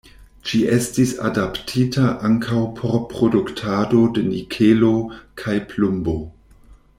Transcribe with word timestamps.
Ĝi 0.51 0.59
estis 0.75 1.11
adaptita 1.29 2.05
ankaŭ 2.29 2.61
por 2.79 2.97
produktado 3.11 4.01
de 4.17 4.25
nikelo 4.31 4.91
kaj 5.43 5.59
plumbo. 5.75 6.19